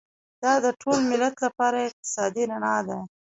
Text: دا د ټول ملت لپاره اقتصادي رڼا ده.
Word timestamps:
دا 0.43 0.53
د 0.65 0.67
ټول 0.81 0.99
ملت 1.11 1.35
لپاره 1.45 1.77
اقتصادي 1.89 2.43
رڼا 2.51 2.77
ده. 2.87 2.97